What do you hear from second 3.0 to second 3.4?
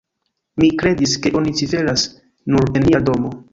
domo.